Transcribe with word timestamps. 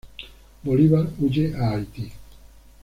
Bolívar 0.63 1.05
huye 1.19 1.55
a 1.55 1.69
Haiti. 1.73 2.11